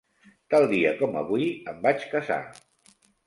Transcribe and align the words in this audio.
Tal 0.53 0.63
dia 0.71 0.93
com 1.01 1.19
avui 1.21 1.45
em 1.73 1.79
vaig 1.85 2.07
casar. 2.17 2.41